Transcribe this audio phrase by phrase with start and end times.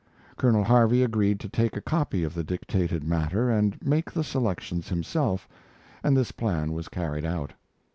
[0.35, 4.89] Colonel Harvey agreed to take a copy of the dictated matter and make the selections
[4.89, 5.47] himself,
[6.03, 7.53] and this plan was carried out.